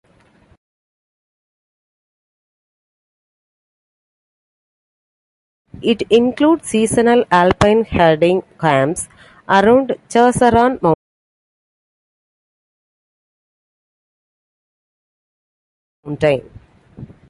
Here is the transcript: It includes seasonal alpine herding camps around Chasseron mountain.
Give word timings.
It 5.83 6.01
includes 6.09 6.69
seasonal 6.69 7.23
alpine 7.29 7.85
herding 7.85 8.41
camps 8.59 9.09
around 9.47 9.93
Chasseron 10.09 10.81
mountain. 16.03 16.47